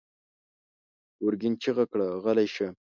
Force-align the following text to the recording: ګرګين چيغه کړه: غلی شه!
ګرګين 1.23 1.53
چيغه 1.61 1.85
کړه: 1.91 2.07
غلی 2.23 2.47
شه! 2.55 2.67